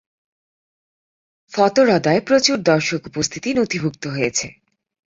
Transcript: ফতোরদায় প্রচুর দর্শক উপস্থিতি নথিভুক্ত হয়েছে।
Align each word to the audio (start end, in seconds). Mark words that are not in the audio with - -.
ফতোরদায় 1.53 2.21
প্রচুর 2.21 2.57
দর্শক 2.61 3.01
উপস্থিতি 3.07 3.49
নথিভুক্ত 3.53 4.03
হয়েছে। 4.07 4.47